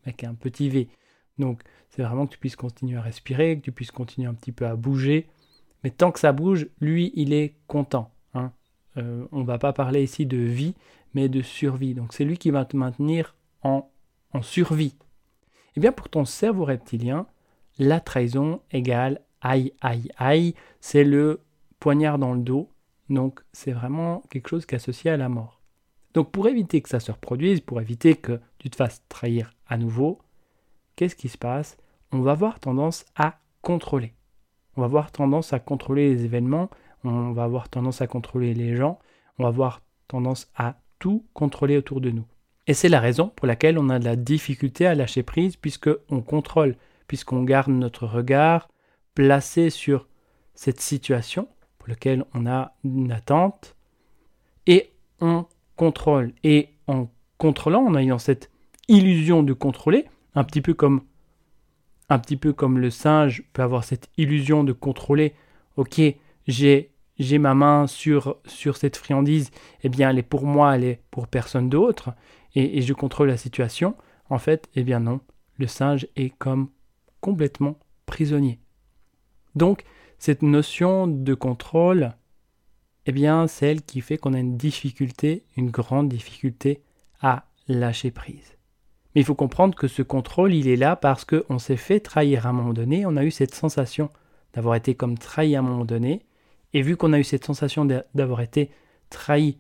avec 0.03 0.23
un 0.23 0.33
petit 0.33 0.69
V. 0.69 0.89
Donc 1.37 1.61
c'est 1.89 2.03
vraiment 2.03 2.27
que 2.27 2.33
tu 2.33 2.39
puisses 2.39 2.57
continuer 2.57 2.97
à 2.97 3.01
respirer, 3.01 3.57
que 3.57 3.63
tu 3.63 3.71
puisses 3.71 3.91
continuer 3.91 4.27
un 4.27 4.33
petit 4.33 4.51
peu 4.51 4.67
à 4.67 4.75
bouger. 4.75 5.27
Mais 5.83 5.91
tant 5.91 6.11
que 6.11 6.19
ça 6.19 6.33
bouge, 6.33 6.67
lui, 6.81 7.13
il 7.15 7.31
est 7.31 7.55
content. 7.67 8.11
Hein. 8.33 8.51
Euh, 8.97 9.25
on 9.31 9.41
ne 9.41 9.45
va 9.45 9.57
pas 9.57 9.71
parler 9.71 10.03
ici 10.03 10.25
de 10.25 10.37
vie, 10.37 10.75
mais 11.13 11.29
de 11.29 11.41
survie. 11.41 11.93
Donc 11.93 12.13
c'est 12.13 12.25
lui 12.25 12.37
qui 12.37 12.49
va 12.49 12.65
te 12.65 12.75
maintenir 12.75 13.35
en, 13.63 13.89
en 14.35 14.41
survie. 14.41 14.95
Eh 15.75 15.79
bien 15.79 15.91
pour 15.91 16.09
ton 16.09 16.25
cerveau 16.25 16.65
reptilien, 16.65 17.25
la 17.79 17.99
trahison 17.99 18.61
égale 18.71 19.21
aïe 19.41 19.73
aïe 19.81 20.09
aïe, 20.17 20.55
c'est 20.81 21.03
le 21.03 21.41
poignard 21.79 22.19
dans 22.19 22.33
le 22.33 22.41
dos. 22.41 22.69
Donc 23.09 23.41
c'est 23.53 23.71
vraiment 23.71 24.23
quelque 24.29 24.49
chose 24.49 24.65
qui 24.65 24.75
est 24.75 24.77
associé 24.77 25.11
à 25.11 25.17
la 25.17 25.29
mort. 25.29 25.61
Donc 26.13 26.31
pour 26.31 26.47
éviter 26.47 26.81
que 26.81 26.89
ça 26.89 26.99
se 26.99 27.11
reproduise, 27.11 27.61
pour 27.61 27.81
éviter 27.81 28.15
que 28.15 28.39
tu 28.57 28.69
te 28.69 28.75
fasses 28.75 29.03
trahir 29.09 29.53
à 29.67 29.77
nouveau, 29.77 30.19
qu'est-ce 30.95 31.15
qui 31.15 31.29
se 31.29 31.37
passe? 31.37 31.77
On 32.11 32.19
va 32.19 32.31
avoir 32.31 32.59
tendance 32.59 33.05
à 33.15 33.39
contrôler. 33.61 34.13
On 34.75 34.81
va 34.81 34.85
avoir 34.85 35.11
tendance 35.11 35.53
à 35.53 35.59
contrôler 35.59 36.09
les 36.13 36.25
événements, 36.25 36.69
on 37.03 37.31
va 37.31 37.43
avoir 37.43 37.69
tendance 37.69 38.01
à 38.01 38.07
contrôler 38.07 38.53
les 38.53 38.75
gens, 38.75 38.99
on 39.37 39.43
va 39.43 39.49
avoir 39.49 39.81
tendance 40.07 40.49
à 40.55 40.77
tout 40.99 41.25
contrôler 41.33 41.77
autour 41.77 42.01
de 42.01 42.11
nous. 42.11 42.25
Et 42.67 42.73
c'est 42.73 42.89
la 42.89 42.99
raison 42.99 43.31
pour 43.35 43.47
laquelle 43.47 43.77
on 43.77 43.89
a 43.89 43.99
de 43.99 44.05
la 44.05 44.15
difficulté 44.15 44.87
à 44.87 44.95
lâcher 44.95 45.23
prise 45.23 45.55
puisque 45.55 45.89
on 46.09 46.21
contrôle, 46.21 46.75
puisqu'on 47.07 47.43
garde 47.43 47.71
notre 47.71 48.07
regard 48.07 48.69
placé 49.13 49.69
sur 49.69 50.07
cette 50.55 50.81
situation 50.81 51.47
pour 51.77 51.89
laquelle 51.89 52.25
on 52.33 52.47
a 52.47 52.73
une 52.83 53.11
attente 53.11 53.75
et 54.65 54.91
on 55.21 55.45
contrôle. 55.75 56.33
Et 56.43 56.69
en 56.87 57.07
contrôlant, 57.37 57.85
en 57.85 57.95
ayant 57.95 58.17
cette 58.17 58.49
illusion 58.87 59.43
de 59.43 59.53
contrôler, 59.53 60.05
un 60.33 60.43
petit 60.43 60.61
peu 60.61 60.73
comme 60.73 61.01
un 62.09 62.19
petit 62.19 62.37
peu 62.37 62.53
comme 62.53 62.77
le 62.77 62.91
singe 62.91 63.43
peut 63.53 63.63
avoir 63.63 63.83
cette 63.83 64.09
illusion 64.17 64.63
de 64.63 64.73
contrôler. 64.73 65.33
Ok, 65.75 65.99
j'ai 66.47 66.91
j'ai 67.17 67.37
ma 67.37 67.53
main 67.53 67.87
sur 67.87 68.37
sur 68.45 68.77
cette 68.77 68.97
friandise, 68.97 69.51
eh 69.83 69.89
bien 69.89 70.09
elle 70.09 70.19
est 70.19 70.23
pour 70.23 70.45
moi, 70.45 70.75
elle 70.75 70.83
est 70.83 71.01
pour 71.11 71.27
personne 71.27 71.69
d'autre, 71.69 72.13
et, 72.55 72.81
je 72.81 72.93
contrôle 72.93 73.27
la 73.27 73.37
situation. 73.37 73.95
En 74.29 74.37
fait, 74.37 74.69
eh 74.75 74.83
bien 74.83 74.99
non, 74.99 75.19
le 75.57 75.67
singe 75.67 76.07
est 76.15 76.29
comme 76.29 76.69
complètement 77.21 77.77
prisonnier. 78.05 78.59
Donc 79.55 79.83
cette 80.19 80.41
notion 80.41 81.07
de 81.07 81.33
contrôle, 81.33 82.13
eh 83.05 83.11
bien, 83.11 83.47
c'est 83.47 83.67
elle 83.67 83.81
qui 83.81 84.01
fait 84.01 84.17
qu'on 84.17 84.33
a 84.33 84.39
une 84.39 84.57
difficulté, 84.57 85.43
une 85.57 85.69
grande 85.69 86.09
difficulté 86.09 86.81
à 87.21 87.45
lâcher 87.67 88.11
prise. 88.11 88.57
Mais 89.13 89.21
il 89.21 89.25
faut 89.25 89.35
comprendre 89.35 89.75
que 89.75 89.87
ce 89.87 90.01
contrôle, 90.01 90.53
il 90.53 90.67
est 90.67 90.75
là 90.75 90.95
parce 90.95 91.25
qu'on 91.25 91.59
s'est 91.59 91.77
fait 91.77 91.99
trahir 91.99 92.45
à 92.45 92.49
un 92.49 92.53
moment 92.53 92.73
donné, 92.73 93.05
on 93.05 93.15
a 93.17 93.23
eu 93.23 93.31
cette 93.31 93.53
sensation 93.53 94.09
d'avoir 94.53 94.75
été 94.75 94.95
comme 94.95 95.17
trahi 95.17 95.55
à 95.55 95.59
un 95.59 95.61
moment 95.61 95.85
donné, 95.85 96.25
et 96.75 96.81
vu 96.81 96.97
qu'on 96.97 97.13
a 97.13 97.19
eu 97.19 97.23
cette 97.23 97.45
sensation 97.45 97.85
d'avoir 97.85 98.41
été 98.41 98.69
trahi 99.09 99.57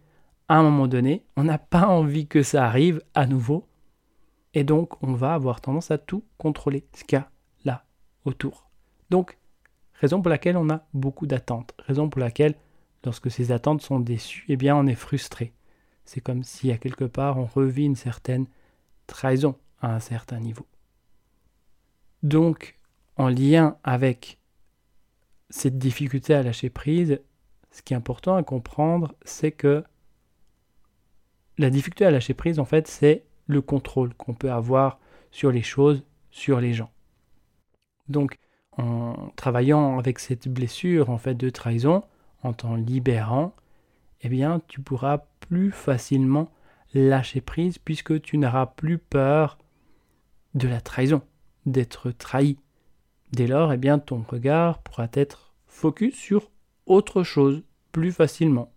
à 0.49 0.57
un 0.57 0.63
moment 0.63 0.85
donné, 0.85 1.23
on 1.37 1.45
n'a 1.45 1.57
pas 1.57 1.87
envie 1.87 2.27
que 2.27 2.43
ça 2.43 2.65
arrive 2.65 3.01
à 3.13 3.25
nouveau, 3.25 3.69
et 4.53 4.65
donc 4.65 5.01
on 5.01 5.13
va 5.13 5.33
avoir 5.33 5.61
tendance 5.61 5.91
à 5.91 5.97
tout 5.97 6.25
contrôler, 6.37 6.85
ce 6.93 7.05
qu'il 7.05 7.17
y 7.17 7.21
a 7.21 7.31
là 7.63 7.85
autour. 8.25 8.69
Donc, 9.11 9.37
raison 9.93 10.21
pour 10.21 10.29
laquelle 10.29 10.57
on 10.57 10.69
a 10.69 10.85
beaucoup 10.93 11.25
d'attentes, 11.25 11.73
raison 11.79 12.09
pour 12.09 12.19
laquelle 12.19 12.55
lorsque 13.05 13.31
ces 13.31 13.53
attentes 13.53 13.81
sont 13.81 14.01
déçues, 14.01 14.43
eh 14.49 14.57
bien 14.57 14.75
on 14.75 14.85
est 14.85 14.93
frustré. 14.93 15.53
C'est 16.03 16.19
comme 16.19 16.43
si 16.43 16.69
à 16.69 16.77
quelque 16.77 17.05
part 17.05 17.37
on 17.37 17.45
revit 17.45 17.85
une 17.85 17.95
certaine 17.95 18.45
trahison 19.07 19.55
à 19.79 19.95
un 19.95 20.01
certain 20.01 20.41
niveau. 20.41 20.67
Donc, 22.23 22.77
en 23.15 23.29
lien 23.29 23.77
avec 23.85 24.37
cette 25.55 25.77
difficulté 25.77 26.33
à 26.33 26.43
lâcher 26.43 26.69
prise, 26.69 27.21
ce 27.71 27.81
qui 27.81 27.93
est 27.93 27.97
important 27.97 28.35
à 28.35 28.43
comprendre, 28.43 29.15
c'est 29.23 29.53
que 29.53 29.85
la 31.57 31.69
difficulté 31.69 32.05
à 32.05 32.11
lâcher 32.11 32.33
prise, 32.33 32.59
en 32.59 32.65
fait, 32.65 32.89
c'est 32.89 33.23
le 33.47 33.61
contrôle 33.61 34.13
qu'on 34.15 34.33
peut 34.33 34.51
avoir 34.51 34.99
sur 35.31 35.51
les 35.51 35.61
choses, 35.61 36.03
sur 36.29 36.59
les 36.59 36.73
gens. 36.73 36.91
Donc, 38.09 38.35
en 38.77 39.31
travaillant 39.37 39.97
avec 39.97 40.19
cette 40.19 40.49
blessure 40.49 41.09
en 41.09 41.17
fait 41.17 41.35
de 41.35 41.49
trahison, 41.49 42.03
en 42.43 42.51
t'en 42.51 42.75
libérant, 42.75 43.55
eh 44.19 44.27
bien 44.27 44.61
tu 44.67 44.81
pourras 44.81 45.19
plus 45.39 45.71
facilement 45.71 46.51
lâcher 46.93 47.39
prise 47.39 47.77
puisque 47.77 48.21
tu 48.21 48.37
n'auras 48.37 48.65
plus 48.65 48.97
peur 48.97 49.57
de 50.53 50.67
la 50.67 50.81
trahison, 50.81 51.21
d'être 51.65 52.11
trahi. 52.11 52.57
Dès 53.31 53.47
lors, 53.47 53.71
eh 53.71 53.77
bien 53.77 53.99
ton 53.99 54.21
regard 54.27 54.79
pourra 54.79 55.07
être 55.13 55.44
focus 55.75 56.15
sur 56.15 56.51
autre 56.85 57.23
chose 57.23 57.63
plus 57.91 58.11
facilement. 58.11 58.71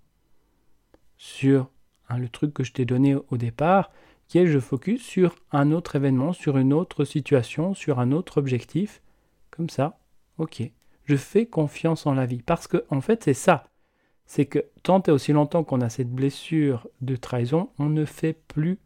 Sur 1.17 1.71
le 2.11 2.29
truc 2.29 2.53
que 2.53 2.65
je 2.65 2.73
t'ai 2.73 2.85
donné 2.85 3.15
au 3.15 3.37
départ, 3.37 3.91
qui 4.27 4.39
est 4.39 4.47
je 4.47 4.59
focus 4.59 5.03
sur 5.03 5.37
un 5.53 5.73
autre 5.73 5.97
événement, 5.97 6.33
sur 6.33 6.59
une 6.59 6.73
autre 6.73 7.05
situation, 7.05 7.73
sur 7.75 8.01
un 8.01 8.13
autre 8.13 8.39
objectif. 8.39 9.01
Comme 9.51 9.71
ça, 9.71 10.01
ok, 10.39 10.63
je 11.05 11.17
fais 11.17 11.47
confiance 11.47 12.07
en 12.07 12.15
la 12.15 12.27
vie. 12.27 12.43
Parce 12.43 12.67
que, 12.67 12.85
en 12.91 13.01
fait, 13.01 13.25
c'est 13.25 13.35
ça. 13.35 13.65
C'est 14.27 14.47
que 14.47 14.65
tant 14.83 15.03
et 15.05 15.11
aussi 15.11 15.33
longtemps 15.33 15.65
qu'on 15.65 15.81
a 15.81 15.89
cette 15.89 16.11
blessure 16.11 16.89
de 17.01 17.17
trahison, 17.17 17.71
on 17.79 17.89
ne 17.89 18.05
fait 18.05 18.35
plus 18.35 18.79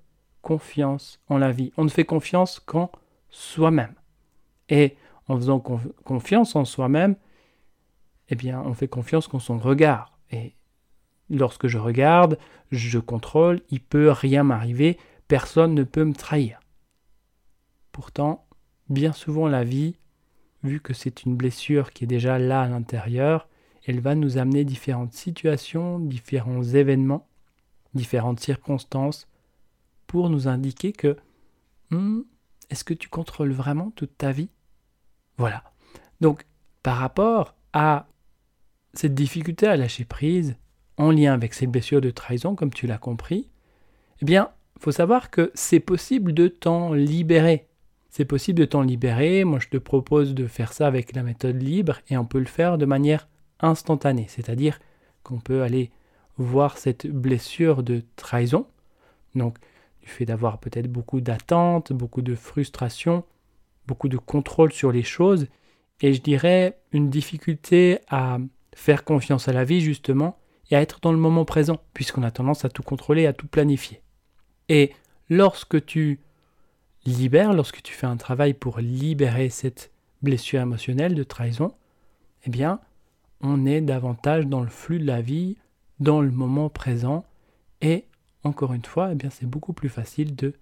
confiance 0.43 1.21
en 1.29 1.39
la 1.39 1.51
vie. 1.51 1.73
On 1.77 1.85
ne 1.85 1.89
fait 1.89 2.05
confiance 2.05 2.61
qu'en 2.61 2.93
soi-même. 3.31 3.95
Et 4.69 4.97
en 5.29 5.37
faisant 5.37 5.61
confiance 5.61 6.55
en 6.55 6.65
soi-même, 6.65 7.17
eh 8.29 8.35
bien, 8.35 8.61
on 8.61 8.75
fait 8.75 8.89
confiance 8.89 9.29
qu'en 9.29 9.39
son 9.39 9.59
regard. 9.59 10.19
Et 10.31 10.55
lorsque 11.29 11.67
je 11.67 11.79
regarde, 11.79 12.39
je 12.71 12.99
contrôle, 12.99 13.61
il 13.71 13.81
peut 13.81 14.11
rien 14.11 14.43
m'arriver, 14.43 14.99
personne 15.29 15.75
ne 15.75 15.85
peut 15.85 16.05
me 16.05 16.15
trahir. 16.15 16.61
Pourtant, 17.91 18.47
bien 18.89 19.13
souvent 19.13 19.49
la 19.49 19.65
vie 19.65 19.97
vu 20.63 20.81
que 20.81 20.95
c'est 20.95 21.25
une 21.25 21.37
blessure 21.37 21.93
qui 21.93 22.05
est 22.05 22.07
déjà 22.07 22.39
là 22.39 22.63
à 22.63 22.69
l'intérieur, 22.69 23.49
elle 23.85 24.01
va 24.01 24.15
nous 24.15 24.39
amener 24.39 24.65
différentes 24.65 25.13
situations, 25.13 25.99
différents 25.99 26.63
événements, 26.63 27.27
différentes 27.95 28.41
circonstances 28.41 29.27
pour 30.07 30.31
nous 30.31 30.47
indiquer 30.47 30.93
que 30.93 31.17
hmm, 31.91 32.21
est-ce 32.71 32.85
que 32.85 32.95
tu 32.95 33.09
contrôles 33.09 33.53
vraiment 33.53 33.91
toute 33.91 34.17
ta 34.17 34.31
vie? 34.31 34.51
Voilà. 35.37 35.65
Donc, 36.21 36.47
par 36.83 36.99
rapport 36.99 37.55
à 37.73 38.07
cette 38.95 39.15
difficulté 39.15 39.67
à 39.67 39.77
lâcher 39.77 40.05
prise, 40.05 40.57
en 40.99 41.11
lien 41.11 41.33
avec 41.33 41.55
cette 41.55 41.71
blessure 41.71 42.01
de 42.01 42.11
trahison, 42.11 42.55
comme 42.55 42.73
tu 42.73 42.87
l'as 42.87 42.99
compris, 42.99 43.49
eh 44.21 44.25
bien, 44.25 44.51
faut 44.79 44.93
savoir 44.93 45.31
que 45.31 45.51
c'est 45.55 45.81
possible 45.81 46.33
de 46.35 46.49
t'en 46.49 46.93
libérer. 46.93 47.69
C'est 48.11 48.25
possible 48.25 48.59
de 48.59 48.65
t'en 48.65 48.83
libérer. 48.83 49.45
Moi, 49.45 49.59
je 49.59 49.69
te 49.69 49.77
propose 49.77 50.35
de 50.35 50.47
faire 50.47 50.73
ça 50.73 50.87
avec 50.87 51.15
la 51.15 51.23
méthode 51.23 51.63
libre 51.63 52.01
et 52.09 52.17
on 52.17 52.25
peut 52.25 52.41
le 52.41 52.45
faire 52.45 52.79
de 52.79 52.85
manière 52.85 53.29
instantanée. 53.61 54.27
C'est-à-dire 54.29 54.79
qu'on 55.23 55.39
peut 55.39 55.63
aller 55.63 55.91
voir 56.37 56.79
cette 56.79 57.07
blessure 57.07 57.83
de 57.83 58.03
trahison. 58.17 58.67
Donc, 59.35 59.57
du 60.03 60.09
fait 60.09 60.25
d'avoir 60.25 60.59
peut-être 60.59 60.91
beaucoup 60.91 61.21
d'attentes, 61.21 61.93
beaucoup 61.93 62.23
de 62.23 62.35
frustration, 62.35 63.25
beaucoup 63.87 64.09
de 64.09 64.19
contrôle 64.19 64.73
sur 64.73 64.93
les 64.93 65.05
choses. 65.05 65.47
Et 66.01 66.13
je 66.13 66.21
dirais 66.21 66.79
une 66.91 67.09
difficulté 67.09 68.01
à 68.09 68.39
faire 68.75 69.05
confiance 69.05 69.49
à 69.49 69.53
la 69.53 69.65
vie, 69.65 69.81
justement, 69.81 70.39
et 70.71 70.77
à 70.77 70.81
être 70.81 71.01
dans 71.01 71.13
le 71.13 71.19
moment 71.19 71.45
présent, 71.45 71.79
puisqu'on 71.95 72.23
a 72.23 72.31
tendance 72.31 72.65
à 72.65 72.69
tout 72.69 72.83
contrôler, 72.83 73.27
à 73.27 73.33
tout 73.33 73.47
planifier. 73.47 74.03
Et 74.69 74.93
lorsque 75.29 75.85
tu 75.85 76.21
libère, 77.05 77.53
lorsque 77.53 77.83
tu 77.83 77.93
fais 77.93 78.07
un 78.07 78.17
travail 78.17 78.55
pour 78.55 78.79
libérer 78.79 79.49
cette 79.49 79.91
blessure 80.23 80.61
émotionnelle 80.61 81.15
de 81.15 81.25
trahison, 81.25 81.75
eh 82.45 82.51
bien, 82.51 82.81
on 83.41 83.67
est 83.67 83.81
davantage 83.81 84.47
dans 84.47 84.61
le 84.61 84.69
flux 84.69 84.99
de 84.99 85.07
la 85.07 85.21
vie, 85.21 85.57
dans 86.01 86.21
le 86.21 86.31
moment 86.31 86.69
présent, 86.69 87.25
et 87.81 88.07
encore 88.45 88.73
une 88.73 88.85
fois, 88.85 89.11
eh 89.13 89.15
bien, 89.15 89.31
c'est 89.31 89.47
beaucoup 89.47 89.73
plus 89.73 89.89
facile 89.89 90.35
de 90.35 90.55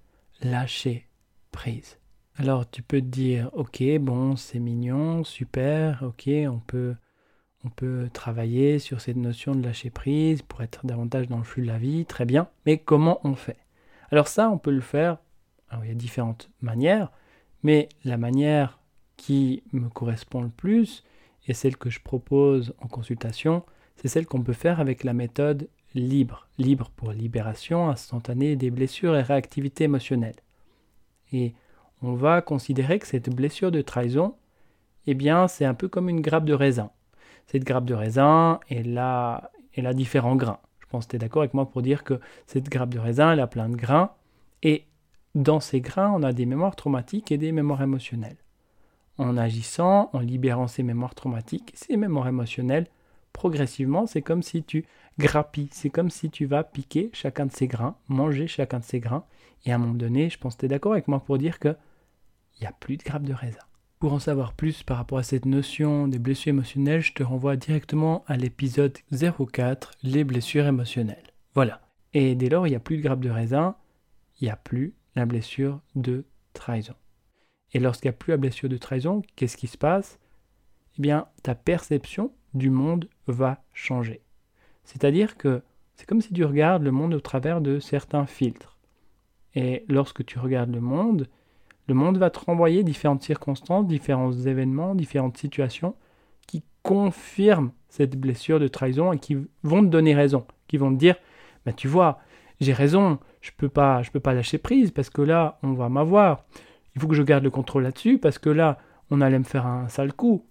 lâcher 0.43 1.07
prise. 1.53 1.99
Alors 2.37 2.69
tu 2.71 2.83
peux 2.83 3.01
te 3.01 3.07
dire, 3.07 3.51
ok, 3.53 3.83
bon, 4.01 4.37
c'est 4.37 4.59
mignon, 4.59 5.25
super, 5.25 6.03
ok, 6.03 6.31
on 6.49 6.59
peut, 6.59 6.95
on 7.65 7.69
peut 7.69 8.09
travailler 8.13 8.79
sur 8.79 9.01
cette 9.01 9.17
notion 9.17 9.55
de 9.55 9.63
lâcher 9.63 9.91
prise 9.91 10.43
pour 10.43 10.63
être 10.63 10.87
davantage 10.87 11.29
dans 11.29 11.39
le 11.39 11.45
flux 11.45 11.63
de 11.63 11.67
la 11.67 11.79
vie, 11.79 12.07
très 12.07 12.25
bien. 12.25 12.49
Mais 12.65 12.79
comment 12.79 13.21
on 13.25 13.35
fait? 13.35 13.59
Alors 14.11 14.29
ça, 14.29 14.51
on 14.51 14.59
peut 14.59 14.71
le 14.71 14.81
faire. 14.81 15.19
Alors 15.69 15.85
il 15.85 15.89
y 15.89 15.93
a 15.93 15.95
différentes 15.95 16.51
manières, 16.63 17.11
mais 17.63 17.89
la 18.05 18.17
manière 18.17 18.81
qui 19.17 19.63
me 19.73 19.89
correspond 19.89 20.41
le 20.41 20.49
plus 20.49 21.05
et 21.47 21.55
celle 21.55 21.77
que 21.77 21.91
je 21.91 22.01
propose 22.01 22.75
en 22.81 22.89
consultation, 22.89 23.65
c'est 23.97 24.09
celle 24.09 24.27
qu'on 24.27 24.43
peut 24.43 24.53
faire 24.53 24.81
avec 24.81 25.05
la 25.05 25.13
méthode 25.13 25.69
libre. 25.95 26.49
Libre 26.59 26.91
pour 26.97 27.13
libération 27.13 27.91
instantanée 27.91 28.57
des 28.57 28.71
blessures 28.71 29.17
et 29.17 29.23
réactivité 29.23 29.85
émotionnelle. 29.85 30.37
Et 31.33 31.55
on 32.03 32.15
va 32.15 32.41
considérer 32.41 32.99
que 32.99 33.07
cette 33.07 33.35
blessure 33.35 33.71
de 33.71 33.83
trahison, 33.83 34.35
eh 35.07 35.15
bien, 35.15 35.49
c'est 35.49 35.65
un 35.65 35.75
peu 35.75 35.89
comme 35.89 36.09
une 36.09 36.23
grappe 36.23 36.45
de 36.45 36.55
raisin. 36.55 36.91
Cette 37.47 37.65
grappe 37.65 37.85
de 37.85 37.95
raisin, 37.95 38.61
elle 38.69 38.99
a, 38.99 39.51
différents 39.95 40.37
grains. 40.37 40.61
Je 40.81 40.87
pense 40.87 41.07
que 41.07 41.11
tu 41.11 41.17
es 41.17 41.19
d'accord 41.19 41.43
avec 41.43 41.55
moi 41.55 41.71
pour 41.71 41.83
dire 41.83 42.05
que 42.05 42.21
cette 42.47 42.69
grappe 42.69 42.91
de 42.91 42.99
raisin, 42.99 43.33
elle 43.33 43.41
a 43.41 43.47
plein 43.47 43.69
de 43.69 43.77
grains. 43.77 44.13
Et 44.63 44.87
dans 45.35 45.61
ces 45.61 45.81
grains, 45.81 46.13
on 46.15 46.23
a 46.23 46.33
des 46.33 46.47
mémoires 46.47 46.77
traumatiques 46.77 47.33
et 47.33 47.39
des 47.39 47.53
mémoires 47.53 47.83
émotionnelles. 47.83 48.39
En 49.19 49.37
agissant, 49.37 50.11
en 50.13 50.21
libérant 50.21 50.67
ces 50.67 50.83
mémoires 50.83 51.15
traumatiques, 51.15 51.73
ces 51.75 51.97
mémoires 51.97 52.29
émotionnelles, 52.29 52.87
progressivement, 53.33 54.07
c'est 54.07 54.23
comme 54.23 54.43
si 54.43 54.63
tu 54.63 54.87
grappilles, 55.19 55.69
c'est 55.73 55.91
comme 55.91 56.11
si 56.11 56.31
tu 56.31 56.47
vas 56.47 56.65
piquer 56.65 57.11
chacun 57.13 57.47
de 57.47 57.53
ces 57.53 57.69
grains, 57.69 57.97
manger 58.09 58.47
chacun 58.47 58.79
de 58.79 58.85
ces 58.85 59.01
grains, 59.01 59.25
et 59.65 59.73
à 59.73 59.77
un 59.77 59.79
moment 59.79 59.95
donné, 59.95 60.31
je 60.31 60.39
pense 60.39 60.55
que 60.55 60.61
tu 60.61 60.67
es 60.67 60.69
d'accord 60.69 60.93
avec 60.93 61.07
moi 61.07 61.21
pour 61.21 61.39
dire 61.39 61.59
que 61.59 61.77
il 62.59 62.65
n'y 62.65 62.67
a 62.67 62.73
plus 62.73 62.97
de 62.97 63.03
grappes 63.03 63.23
de 63.23 63.33
raisin. 63.33 63.61
Pour 64.01 64.15
en 64.15 64.19
savoir 64.19 64.55
plus 64.55 64.83
par 64.83 64.97
rapport 64.97 65.19
à 65.19 65.23
cette 65.23 65.45
notion 65.45 66.09
des 66.09 66.19
blessures 66.19 66.49
émotionnelles, 66.49 67.03
je 67.03 67.13
te 67.13 67.23
renvoie 67.23 67.57
directement 67.57 68.25
à 68.27 68.39
l'épisode 68.39 68.97
04, 69.13 69.93
les 70.03 70.25
blessures 70.25 70.67
émotionnelles. 70.67 71.35
Voilà. 71.55 71.83
Et 72.15 72.35
dès 72.35 72.49
lors, 72.49 72.67
il 72.67 72.71
n'y 72.71 72.77
a 72.77 72.81
plus 72.81 72.97
de 72.97 73.03
grappes 73.03 73.21
de 73.21 73.29
raisin, 73.29 73.77
il 74.41 74.45
n'y 74.45 74.51
a 74.51 74.57
plus 74.57 74.95
la 75.17 75.27
blessure 75.27 75.83
de 75.97 76.25
trahison. 76.55 76.95
Et 77.75 77.79
lorsqu'il 77.79 78.09
n'y 78.09 78.15
a 78.15 78.17
plus 78.17 78.31
la 78.31 78.39
blessure 78.39 78.71
de 78.71 78.79
trahison, 78.79 79.21
qu'est-ce 79.37 79.59
qui 79.59 79.67
se 79.67 79.77
passe? 79.77 80.19
Eh 80.99 81.03
bien, 81.03 81.27
ta 81.43 81.55
perception 81.55 82.33
du 82.55 82.71
monde 82.71 83.07
va 83.27 83.63
changer. 83.75 84.23
C'est-à-dire 84.83 85.37
que 85.37 85.61
c'est 85.95 86.07
comme 86.07 86.23
si 86.23 86.33
tu 86.33 86.47
regardes 86.47 86.85
le 86.85 86.91
monde 86.91 87.13
au 87.13 87.21
travers 87.21 87.61
de 87.61 87.81
certains 87.81 88.25
filtres. 88.25 88.79
Et 89.55 89.85
lorsque 89.89 90.25
tu 90.25 90.39
regardes 90.39 90.73
le 90.73 90.81
monde, 90.81 91.29
le 91.91 91.95
monde 91.95 92.19
va 92.19 92.31
te 92.31 92.39
renvoyer 92.39 92.85
différentes 92.85 93.25
circonstances, 93.25 93.87
différents 93.87 94.33
événements, 94.33 94.95
différentes 94.95 95.37
situations 95.37 95.97
qui 96.47 96.63
confirment 96.85 97.73
cette 97.89 98.17
blessure 98.17 98.61
de 98.61 98.69
trahison 98.69 99.13
et 99.13 99.19
qui 99.19 99.37
vont 99.65 99.83
te 99.83 99.89
donner 99.89 100.15
raison, 100.15 100.47
qui 100.69 100.77
vont 100.77 100.93
te 100.95 100.99
dire 100.99 101.17
tu 101.77 101.89
vois, 101.89 102.21
j'ai 102.61 102.73
raison, 102.73 103.19
je 103.41 103.51
peux 103.57 103.69
peux 103.69 104.21
pas 104.21 104.35
lâcher 104.35 104.59
prise 104.59 104.93
parce 104.93 105.11
que 105.11 105.23
là, 105.23 105.59
on 105.65 105.73
va 105.73 105.89
m'avoir. 105.89 106.45
Il 106.95 107.01
faut 107.01 107.09
que 107.09 107.15
je 107.17 107.25
garde 107.25 107.43
le 107.43 107.51
contrôle 107.51 107.83
là-dessus 107.83 108.19
parce 108.19 108.39
que 108.39 108.51
là, 108.51 108.79
on 109.11 109.21
allait 109.21 109.39
me 109.41 109.45
faire 109.45 109.67
un 109.67 109.89
sale 109.89 110.13
coup, 110.13 110.47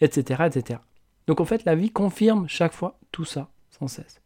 etc., 0.00 0.44
etc. 0.46 0.80
Donc 1.26 1.40
en 1.40 1.44
fait, 1.44 1.64
la 1.64 1.74
vie 1.74 1.90
confirme 1.90 2.48
chaque 2.48 2.72
fois 2.72 2.98
tout 3.10 3.24
ça 3.24 3.48
sans 3.70 3.88
cesse. 3.88 4.20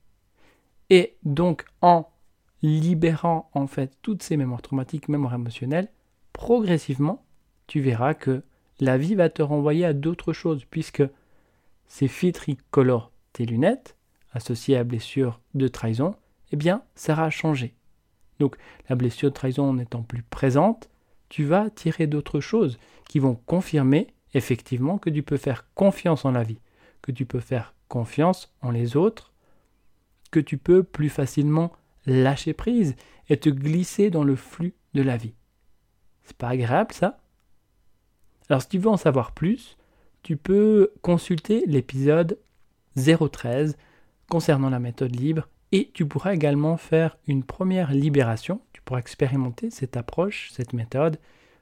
Et 0.91 1.17
donc 1.23 1.65
en 1.81 2.11
libérant 2.63 3.51
en 3.55 3.67
fait 3.67 3.97
toutes 4.03 4.23
ces 4.23 4.37
mémoires 4.37 4.63
traumatiques, 4.63 5.09
mémoires 5.09 5.35
émotionnelles, 5.35 5.89
progressivement, 6.35 7.25
tu 7.67 7.81
verras 7.81 8.13
que 8.13 8.43
la 8.79 8.99
vie 8.99 9.15
va 9.15 9.31
te 9.31 9.41
renvoyer 9.41 9.87
à 9.87 9.95
d'autres 9.95 10.35
choses, 10.35 10.67
puisque 10.67 11.03
ces 11.87 12.09
filtres 12.09 12.51
colorent 12.71 13.11
tes 13.33 13.47
lunettes, 13.47 13.97
associées 14.33 14.77
à 14.77 14.85
blessure 14.85 15.41
de 15.55 15.69
trahison, 15.69 16.15
eh 16.53 16.57
bien, 16.57 16.83
ça 16.95 17.15
aura 17.15 17.31
changé. 17.31 17.75
Donc, 18.41 18.57
la 18.89 18.97
blessure 18.97 19.31
de 19.31 19.35
trahison 19.35 19.73
n'étant 19.73 20.03
plus 20.03 20.23
présente, 20.23 20.91
tu 21.29 21.45
vas 21.45 21.71
tirer 21.71 22.07
d'autres 22.07 22.41
choses 22.41 22.79
qui 23.09 23.21
vont 23.21 23.37
confirmer 23.47 24.09
effectivement 24.35 24.99
que 24.99 25.11
tu 25.11 25.23
peux 25.23 25.37
faire 25.37 25.67
confiance 25.75 26.25
en 26.25 26.33
la 26.33 26.43
vie, 26.43 26.61
que 27.01 27.13
tu 27.13 27.25
peux 27.25 27.41
faire 27.41 27.75
confiance 27.89 28.53
en 28.61 28.71
les 28.71 28.97
autres, 28.97 29.33
que 30.31 30.41
tu 30.41 30.59
peux 30.59 30.83
plus 30.83 31.09
facilement 31.09 31.73
lâcher 32.07 32.55
prise 32.55 32.97
et 33.29 33.37
te 33.37 33.49
glisser 33.49 34.11
dans 34.11 34.25
le 34.25 34.37
flux 34.37 34.75
de 34.95 35.03
la 35.03 35.17
vie. 35.17 35.35
C'est 36.25 36.37
pas 36.37 36.49
agréable 36.49 36.93
ça 36.93 37.19
Alors 38.49 38.63
si 38.63 38.69
tu 38.69 38.79
veux 38.79 38.89
en 38.89 38.97
savoir 38.97 39.33
plus, 39.33 39.77
tu 40.23 40.37
peux 40.37 40.93
consulter 41.03 41.65
l'épisode 41.67 42.39
013 42.97 43.77
concernant 44.29 44.71
la 44.71 44.79
méthode 44.79 45.15
libre 45.15 45.49
et 45.73 45.91
tu 45.93 46.07
pourras 46.07 46.35
également 46.35 46.77
faire 46.77 47.17
une 47.27 47.43
première 47.43 47.93
libération. 47.93 48.61
Tu 48.73 48.81
pourras 48.83 49.01
expérimenter 49.01 49.71
cette 49.71 49.97
approche, 49.97 50.51
cette 50.53 50.73
méthode, 50.73 51.19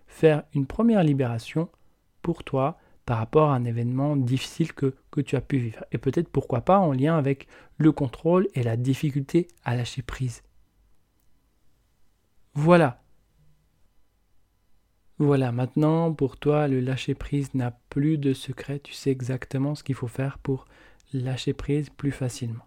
faire 0.06 0.44
une 0.54 0.66
première 0.66 1.02
libération 1.02 1.68
pour 2.20 2.44
toi 2.44 2.78
par 3.04 3.18
rapport 3.18 3.50
à 3.50 3.56
un 3.56 3.64
événement 3.64 4.16
difficile 4.16 4.72
que, 4.72 4.94
que 5.10 5.20
tu 5.20 5.34
as 5.34 5.40
pu 5.40 5.58
vivre. 5.58 5.84
Et 5.92 5.98
peut-être 5.98 6.28
pourquoi 6.28 6.60
pas 6.60 6.78
en 6.78 6.92
lien 6.92 7.16
avec 7.16 7.48
le 7.78 7.90
contrôle 7.90 8.48
et 8.54 8.62
la 8.62 8.76
difficulté 8.76 9.48
à 9.64 9.74
lâcher 9.74 10.02
prise. 10.02 10.42
Voilà. 12.54 13.01
Voilà, 15.18 15.52
maintenant 15.52 16.12
pour 16.12 16.36
toi, 16.36 16.68
le 16.68 16.80
lâcher 16.80 17.14
prise 17.14 17.54
n'a 17.54 17.70
plus 17.90 18.18
de 18.18 18.32
secret. 18.32 18.80
Tu 18.80 18.92
sais 18.92 19.10
exactement 19.10 19.74
ce 19.74 19.84
qu'il 19.84 19.94
faut 19.94 20.08
faire 20.08 20.38
pour 20.38 20.66
lâcher 21.12 21.52
prise 21.52 21.90
plus 21.90 22.12
facilement. 22.12 22.64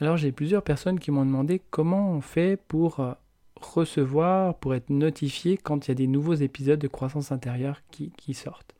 Alors 0.00 0.16
j'ai 0.16 0.32
plusieurs 0.32 0.64
personnes 0.64 0.98
qui 0.98 1.10
m'ont 1.10 1.26
demandé 1.26 1.60
comment 1.70 2.12
on 2.12 2.20
fait 2.20 2.56
pour 2.56 3.00
euh, 3.00 3.12
recevoir, 3.56 4.58
pour 4.58 4.74
être 4.74 4.90
notifié 4.90 5.56
quand 5.56 5.86
il 5.86 5.90
y 5.90 5.92
a 5.92 5.96
des 5.96 6.06
nouveaux 6.06 6.34
épisodes 6.34 6.80
de 6.80 6.88
croissance 6.88 7.32
intérieure 7.32 7.80
qui, 7.90 8.12
qui 8.16 8.34
sortent. 8.34 8.74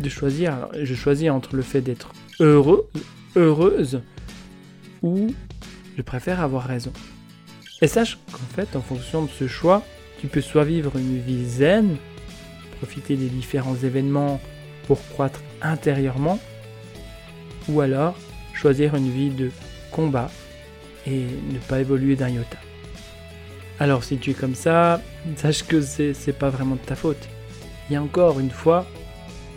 de 0.00 0.08
choisir, 0.10 0.68
je 0.78 0.94
choisis 0.94 1.30
entre 1.30 1.56
le 1.56 1.62
fait 1.62 1.80
d'être 1.80 2.12
heureux, 2.40 2.90
heureuse, 3.36 4.02
ou 5.00 5.28
je 5.96 6.02
préfère 6.02 6.40
avoir 6.40 6.64
raison. 6.64 6.92
Et 7.80 7.88
sache 7.88 8.18
qu'en 8.30 8.54
fait, 8.54 8.76
en 8.76 8.82
fonction 8.82 9.24
de 9.24 9.30
ce 9.30 9.48
choix, 9.48 9.82
tu 10.20 10.26
peux 10.26 10.42
soit 10.42 10.64
vivre 10.64 10.94
une 10.98 11.22
vie 11.22 11.48
zen, 11.48 11.96
profiter 12.76 13.16
des 13.16 13.28
différents 13.30 13.76
événements 13.76 14.42
pour 14.86 15.00
croître 15.08 15.40
intérieurement, 15.62 16.38
ou 17.70 17.80
alors 17.80 18.14
choisir 18.52 18.94
une 18.94 19.10
vie 19.10 19.30
de 19.30 19.50
combat 19.90 20.30
et 21.06 21.24
ne 21.52 21.58
pas 21.58 21.80
évoluer 21.80 22.16
d'un 22.16 22.28
iota. 22.28 22.58
Alors 23.78 24.04
si 24.04 24.18
tu 24.18 24.30
es 24.30 24.34
comme 24.34 24.54
ça, 24.54 25.00
sache 25.36 25.64
que 25.64 25.80
c'est, 25.80 26.38
pas 26.38 26.50
vraiment 26.50 26.74
de 26.74 26.80
ta 26.80 26.94
faute. 26.94 27.28
Il 27.88 27.94
y 27.94 27.96
a 27.96 28.02
encore 28.02 28.38
une 28.38 28.50
fois, 28.50 28.86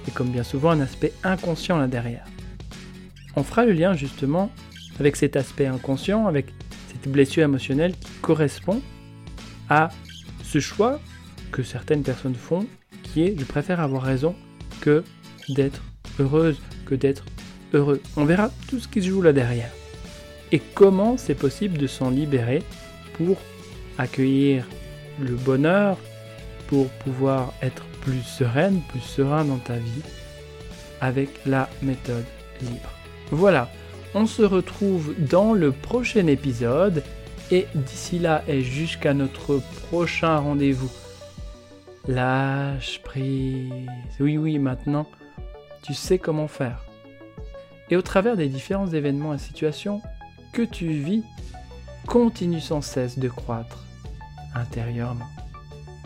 et 0.07 0.11
comme 0.11 0.29
bien 0.29 0.43
souvent 0.43 0.71
un 0.71 0.79
aspect 0.79 1.11
inconscient 1.23 1.77
là 1.77 1.87
derrière. 1.87 2.25
On 3.35 3.43
fera 3.43 3.65
le 3.65 3.73
lien 3.73 3.93
justement 3.93 4.49
avec 4.99 5.17
cet 5.17 5.35
aspect 5.35 5.65
inconscient, 5.65 6.27
avec 6.27 6.53
cette 6.91 7.11
blessure 7.11 7.43
émotionnelle 7.43 7.93
qui 7.93 8.11
correspond 8.21 8.81
à 9.69 9.89
ce 10.43 10.59
choix 10.59 10.99
que 11.51 11.63
certaines 11.63 12.03
personnes 12.03 12.35
font, 12.35 12.65
qui 13.01 13.23
est 13.23 13.35
je 13.37 13.43
préfère 13.43 13.81
avoir 13.81 14.03
raison 14.03 14.35
que 14.79 15.03
d'être 15.49 15.81
heureuse, 16.19 16.61
que 16.85 16.95
d'être 16.95 17.25
heureux. 17.73 18.01
On 18.15 18.23
verra 18.23 18.51
tout 18.69 18.79
ce 18.79 18.87
qui 18.87 19.01
se 19.01 19.09
joue 19.09 19.21
là 19.21 19.33
derrière. 19.33 19.71
Et 20.53 20.61
comment 20.75 21.17
c'est 21.17 21.33
possible 21.33 21.79
de 21.79 21.87
s'en 21.87 22.11
libérer 22.11 22.61
pour 23.13 23.37
accueillir 23.97 24.67
le 25.19 25.33
bonheur, 25.35 25.97
pour 26.67 26.89
pouvoir 26.89 27.53
être 27.63 27.83
plus 28.01 28.21
sereine, 28.21 28.81
plus 28.89 28.99
serein 28.99 29.45
dans 29.45 29.57
ta 29.57 29.77
vie 29.77 30.03
avec 31.01 31.29
la 31.47 31.69
méthode 31.81 32.23
libre. 32.61 32.91
Voilà, 33.31 33.67
on 34.13 34.27
se 34.27 34.43
retrouve 34.43 35.15
dans 35.17 35.53
le 35.53 35.71
prochain 35.71 36.27
épisode 36.27 37.03
et 37.49 37.65
d'ici 37.73 38.19
là 38.19 38.43
et 38.47 38.61
jusqu'à 38.61 39.15
notre 39.15 39.59
prochain 39.87 40.37
rendez-vous. 40.37 40.91
Lâche 42.07 43.01
prise. 43.03 43.71
Oui, 44.19 44.37
oui, 44.37 44.59
maintenant, 44.59 45.07
tu 45.81 45.95
sais 45.95 46.19
comment 46.19 46.47
faire. 46.47 46.83
Et 47.89 47.95
au 47.95 48.03
travers 48.03 48.37
des 48.37 48.49
différents 48.49 48.87
événements 48.87 49.33
et 49.33 49.39
situations 49.39 50.01
que 50.53 50.61
tu 50.61 50.87
vis, 50.87 51.23
continue 52.07 52.61
sans 52.61 52.81
cesse 52.81 53.17
de 53.17 53.27
croître 53.27 53.83
intérieurement. 54.55 55.27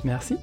Merci. 0.03 0.37